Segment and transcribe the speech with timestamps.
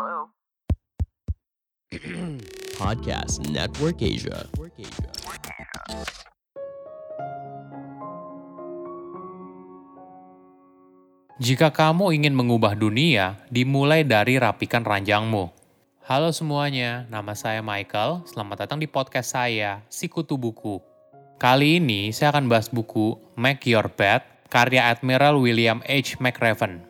[0.00, 0.32] Hello?
[1.92, 2.40] Hello?
[2.80, 4.48] Podcast Network Asia.
[11.36, 15.52] Jika kamu ingin mengubah dunia, dimulai dari rapikan ranjangmu.
[16.08, 18.24] Halo semuanya, nama saya Michael.
[18.24, 20.80] Selamat datang di podcast saya, Sikutu Buku.
[21.36, 26.16] Kali ini saya akan bahas buku Make Your Bed, karya Admiral William H.
[26.24, 26.89] McRaven.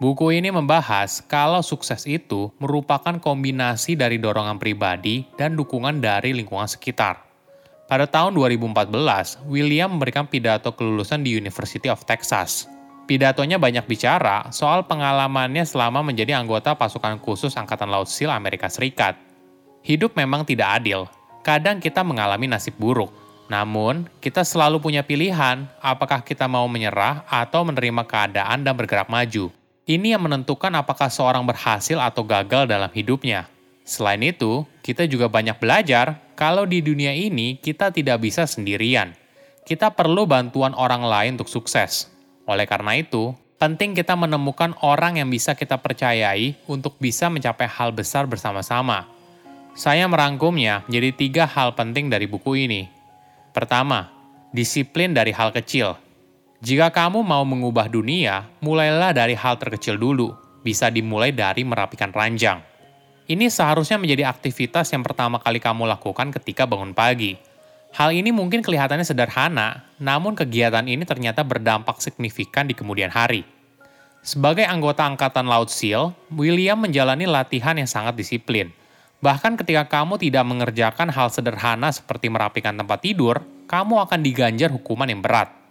[0.00, 6.64] Buku ini membahas kalau sukses itu merupakan kombinasi dari dorongan pribadi dan dukungan dari lingkungan
[6.64, 7.20] sekitar.
[7.92, 12.64] Pada tahun 2014, William memberikan pidato kelulusan di University of Texas.
[13.04, 19.20] Pidatonya banyak bicara soal pengalamannya selama menjadi anggota pasukan khusus Angkatan Laut SEAL Amerika Serikat.
[19.84, 21.04] Hidup memang tidak adil.
[21.44, 23.12] Kadang kita mengalami nasib buruk.
[23.52, 29.52] Namun, kita selalu punya pilihan apakah kita mau menyerah atau menerima keadaan dan bergerak maju.
[29.82, 33.50] Ini yang menentukan apakah seorang berhasil atau gagal dalam hidupnya.
[33.82, 39.10] Selain itu, kita juga banyak belajar kalau di dunia ini kita tidak bisa sendirian.
[39.66, 42.06] Kita perlu bantuan orang lain untuk sukses.
[42.46, 47.90] Oleh karena itu, penting kita menemukan orang yang bisa kita percayai untuk bisa mencapai hal
[47.90, 49.10] besar bersama-sama.
[49.74, 52.86] Saya merangkumnya menjadi tiga hal penting dari buku ini.
[53.50, 54.10] Pertama,
[54.54, 55.98] disiplin dari hal kecil.
[56.62, 60.30] Jika kamu mau mengubah dunia, mulailah dari hal terkecil dulu.
[60.62, 62.62] Bisa dimulai dari merapikan ranjang.
[63.26, 67.34] Ini seharusnya menjadi aktivitas yang pertama kali kamu lakukan ketika bangun pagi.
[67.98, 73.42] Hal ini mungkin kelihatannya sederhana, namun kegiatan ini ternyata berdampak signifikan di kemudian hari.
[74.22, 78.70] Sebagai anggota Angkatan Laut SEAL, William menjalani latihan yang sangat disiplin.
[79.18, 85.10] Bahkan ketika kamu tidak mengerjakan hal sederhana seperti merapikan tempat tidur, kamu akan diganjar hukuman
[85.10, 85.61] yang berat.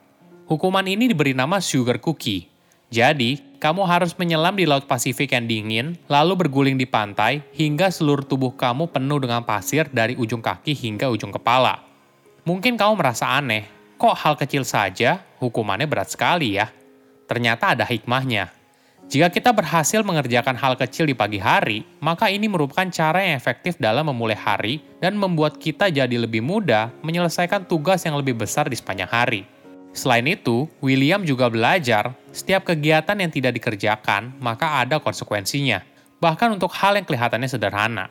[0.52, 2.44] Hukuman ini diberi nama sugar cookie.
[2.92, 8.28] Jadi, kamu harus menyelam di Laut Pasifik yang dingin, lalu berguling di pantai hingga seluruh
[8.28, 11.80] tubuh kamu penuh dengan pasir dari ujung kaki hingga ujung kepala.
[12.44, 13.64] Mungkin kamu merasa aneh,
[13.96, 16.68] kok hal kecil saja hukumannya berat sekali ya?
[17.32, 18.52] Ternyata ada hikmahnya.
[19.08, 23.80] Jika kita berhasil mengerjakan hal kecil di pagi hari, maka ini merupakan cara yang efektif
[23.80, 28.76] dalam memulai hari dan membuat kita jadi lebih mudah menyelesaikan tugas yang lebih besar di
[28.76, 29.61] sepanjang hari.
[29.92, 35.84] Selain itu, William juga belajar setiap kegiatan yang tidak dikerjakan, maka ada konsekuensinya,
[36.24, 38.08] bahkan untuk hal yang kelihatannya sederhana.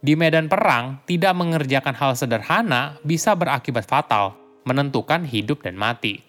[0.00, 6.22] Di medan perang, tidak mengerjakan hal sederhana bisa berakibat fatal, menentukan hidup dan mati.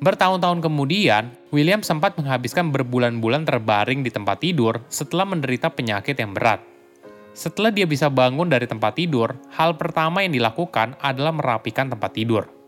[0.00, 6.60] Bertahun-tahun kemudian, William sempat menghabiskan berbulan-bulan terbaring di tempat tidur setelah menderita penyakit yang berat.
[7.30, 12.59] Setelah dia bisa bangun dari tempat tidur, hal pertama yang dilakukan adalah merapikan tempat tidur.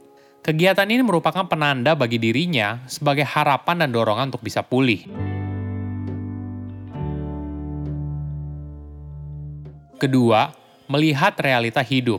[0.43, 5.07] Kegiatan ini merupakan penanda bagi dirinya sebagai harapan dan dorongan untuk bisa pulih.
[10.03, 10.51] Kedua,
[10.91, 12.19] melihat realita hidup.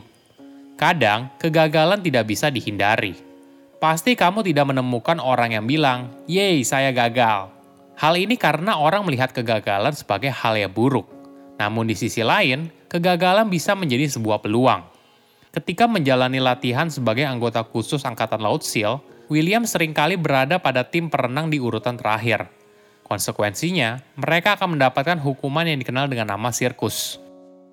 [0.80, 3.12] Kadang, kegagalan tidak bisa dihindari.
[3.76, 7.52] Pasti kamu tidak menemukan orang yang bilang, "Yeay, saya gagal."
[8.00, 11.04] Hal ini karena orang melihat kegagalan sebagai hal yang buruk.
[11.60, 14.93] Namun di sisi lain, kegagalan bisa menjadi sebuah peluang.
[15.54, 18.98] Ketika menjalani latihan sebagai anggota khusus Angkatan Laut SEAL,
[19.30, 22.50] William sering kali berada pada tim perenang di urutan terakhir.
[23.06, 27.22] Konsekuensinya, mereka akan mendapatkan hukuman yang dikenal dengan nama sirkus.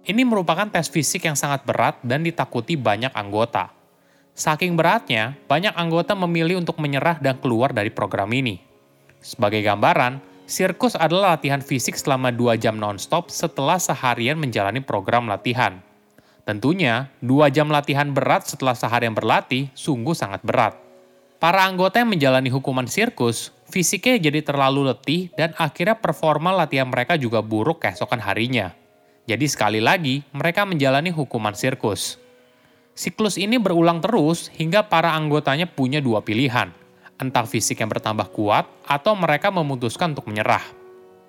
[0.05, 3.73] Ini merupakan tes fisik yang sangat berat dan ditakuti banyak anggota.
[4.37, 8.61] Saking beratnya, banyak anggota memilih untuk menyerah dan keluar dari program ini.
[9.25, 15.81] Sebagai gambaran, sirkus adalah latihan fisik selama 2 jam non-stop setelah seharian menjalani program latihan.
[16.51, 20.75] Tentunya, dua jam latihan berat setelah seharian berlatih sungguh sangat berat.
[21.39, 27.15] Para anggota yang menjalani hukuman sirkus, fisiknya jadi terlalu letih dan akhirnya performa latihan mereka
[27.15, 28.75] juga buruk keesokan harinya.
[29.31, 32.19] Jadi sekali lagi, mereka menjalani hukuman sirkus.
[32.99, 36.67] Siklus ini berulang terus hingga para anggotanya punya dua pilihan,
[37.15, 40.80] entah fisik yang bertambah kuat atau mereka memutuskan untuk menyerah.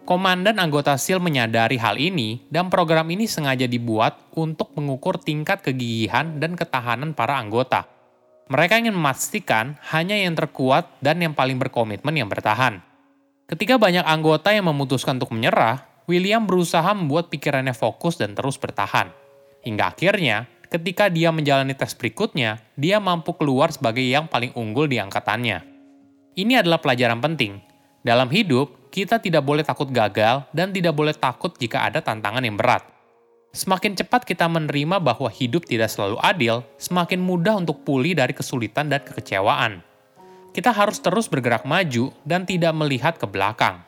[0.03, 6.43] Komandan anggota SEAL menyadari hal ini dan program ini sengaja dibuat untuk mengukur tingkat kegigihan
[6.43, 7.87] dan ketahanan para anggota.
[8.51, 12.83] Mereka ingin memastikan hanya yang terkuat dan yang paling berkomitmen yang bertahan.
[13.47, 19.15] Ketika banyak anggota yang memutuskan untuk menyerah, William berusaha membuat pikirannya fokus dan terus bertahan.
[19.63, 24.99] Hingga akhirnya, ketika dia menjalani tes berikutnya, dia mampu keluar sebagai yang paling unggul di
[24.99, 25.63] angkatannya.
[26.35, 27.72] Ini adalah pelajaran penting.
[28.03, 32.59] Dalam hidup, kita tidak boleh takut gagal dan tidak boleh takut jika ada tantangan yang
[32.59, 32.83] berat.
[33.55, 38.91] Semakin cepat kita menerima bahwa hidup tidak selalu adil, semakin mudah untuk pulih dari kesulitan
[38.91, 39.87] dan kekecewaan.
[40.51, 43.87] Kita harus terus bergerak maju dan tidak melihat ke belakang.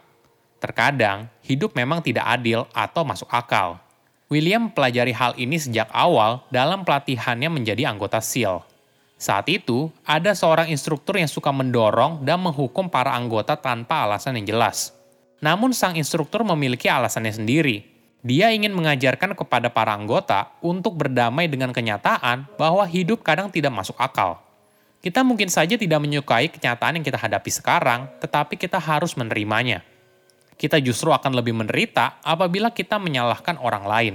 [0.63, 3.83] Terkadang, hidup memang tidak adil atau masuk akal.
[4.31, 8.74] William mempelajari hal ini sejak awal dalam pelatihannya menjadi anggota SEAL.
[9.15, 14.57] Saat itu, ada seorang instruktur yang suka mendorong dan menghukum para anggota tanpa alasan yang
[14.57, 14.91] jelas.
[15.39, 17.87] Namun sang instruktur memiliki alasannya sendiri,
[18.25, 24.01] dia ingin mengajarkan kepada para anggota untuk berdamai dengan kenyataan bahwa hidup kadang tidak masuk
[24.01, 24.41] akal.
[25.05, 29.85] Kita mungkin saja tidak menyukai kenyataan yang kita hadapi sekarang, tetapi kita harus menerimanya.
[30.57, 34.15] Kita justru akan lebih menderita apabila kita menyalahkan orang lain.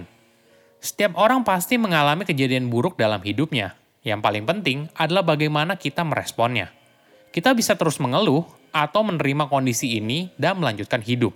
[0.82, 3.78] Setiap orang pasti mengalami kejadian buruk dalam hidupnya.
[4.00, 6.72] Yang paling penting adalah bagaimana kita meresponnya.
[7.36, 11.36] Kita bisa terus mengeluh atau menerima kondisi ini dan melanjutkan hidup.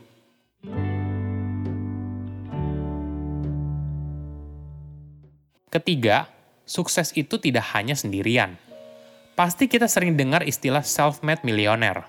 [5.67, 6.29] Ketiga,
[6.63, 8.55] sukses itu tidak hanya sendirian.
[9.33, 12.05] Pasti kita sering dengar istilah self-made millionaire.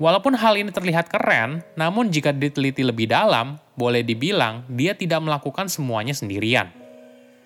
[0.00, 5.68] Walaupun hal ini terlihat keren, namun jika diteliti lebih dalam, boleh dibilang dia tidak melakukan
[5.68, 6.79] semuanya sendirian.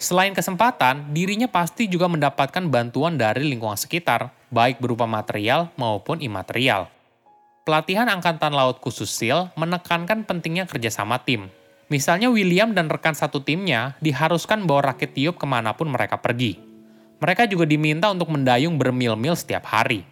[0.05, 6.93] Selain kesempatan, dirinya pasti juga mendapatkan bantuan dari lingkungan sekitar, baik berupa material maupun imaterial.
[7.65, 11.49] Pelatihan Angkatan Laut khusus SEAL menekankan pentingnya kerjasama tim,
[11.93, 16.56] Misalnya William dan rekan satu timnya diharuskan bawa rakit tiup ke mana pun mereka pergi.
[17.21, 20.05] Mereka juga diminta untuk mendayung bermil-mil setiap hari.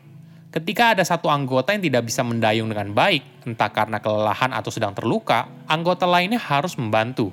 [0.52, 4.92] Ketika ada satu anggota yang tidak bisa mendayung dengan baik, entah karena kelelahan atau sedang
[4.92, 7.32] terluka, anggota lainnya harus membantu.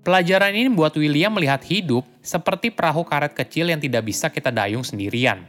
[0.00, 4.80] Pelajaran ini membuat William melihat hidup seperti perahu karet kecil yang tidak bisa kita dayung
[4.80, 5.44] sendirian.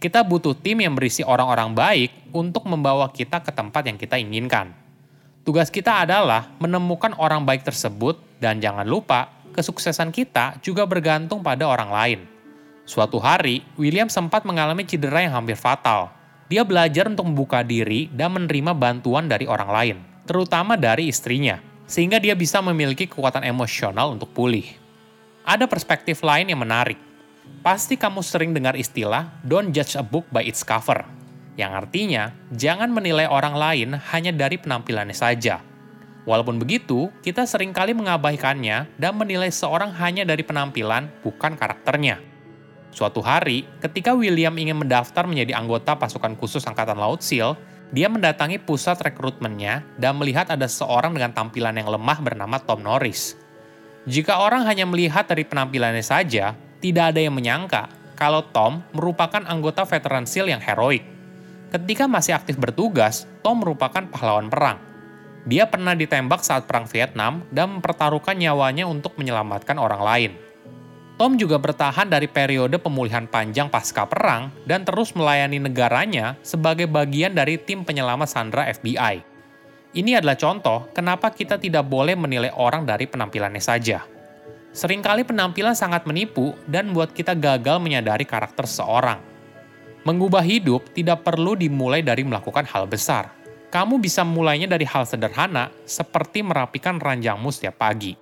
[0.00, 4.72] Kita butuh tim yang berisi orang-orang baik untuk membawa kita ke tempat yang kita inginkan.
[5.44, 11.68] Tugas kita adalah menemukan orang baik tersebut dan jangan lupa, kesuksesan kita juga bergantung pada
[11.68, 12.20] orang lain.
[12.88, 16.08] Suatu hari, William sempat mengalami cedera yang hampir fatal.
[16.48, 21.60] Dia belajar untuk membuka diri dan menerima bantuan dari orang lain, terutama dari istrinya,
[21.92, 24.64] sehingga dia bisa memiliki kekuatan emosional untuk pulih.
[25.44, 26.96] Ada perspektif lain yang menarik.
[27.60, 31.04] Pasti kamu sering dengar istilah "don't judge a book by its cover",
[31.60, 35.60] yang artinya jangan menilai orang lain hanya dari penampilannya saja.
[36.24, 42.22] Walaupun begitu, kita sering kali mengabaikannya dan menilai seorang hanya dari penampilan, bukan karakternya.
[42.94, 47.58] Suatu hari, ketika William ingin mendaftar menjadi anggota pasukan khusus Angkatan Laut SEAL,
[47.92, 53.36] dia mendatangi pusat rekrutmennya dan melihat ada seorang dengan tampilan yang lemah bernama Tom Norris.
[54.08, 59.84] Jika orang hanya melihat dari penampilannya saja, tidak ada yang menyangka kalau Tom merupakan anggota
[59.84, 61.04] veteran SEAL yang heroik.
[61.68, 64.80] Ketika masih aktif bertugas, Tom merupakan pahlawan perang.
[65.42, 70.32] Dia pernah ditembak saat Perang Vietnam dan mempertaruhkan nyawanya untuk menyelamatkan orang lain.
[71.20, 77.36] Tom juga bertahan dari periode pemulihan panjang pasca perang dan terus melayani negaranya sebagai bagian
[77.36, 79.20] dari tim penyelamat Sandra FBI.
[79.92, 84.08] Ini adalah contoh kenapa kita tidak boleh menilai orang dari penampilannya saja.
[84.72, 89.20] Seringkali penampilan sangat menipu dan membuat kita gagal menyadari karakter seorang.
[90.08, 93.36] Mengubah hidup tidak perlu dimulai dari melakukan hal besar.
[93.68, 98.21] Kamu bisa mulainya dari hal sederhana, seperti merapikan ranjangmu setiap pagi.